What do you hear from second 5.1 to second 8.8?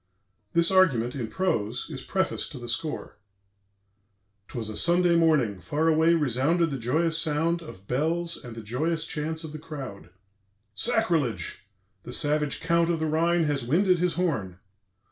morning; far away resounded the joyous sound of bells and the